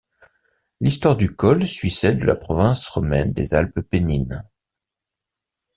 L'histoire 0.79 1.15
du 1.15 1.35
col 1.35 1.63
suit 1.63 1.91
celle 1.91 2.17
de 2.17 2.25
la 2.25 2.35
province 2.35 2.87
romaine 2.89 3.33
des 3.33 3.53
Alpes 3.53 3.81
pennines. 3.81 4.43